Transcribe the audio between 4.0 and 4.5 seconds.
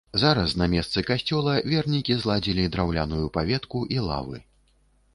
лавы.